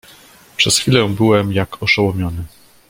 "Przez 0.57 0.77
chwilę 0.77 1.09
byłem, 1.09 1.53
jak 1.53 1.83
oszołomiony." 1.83 2.43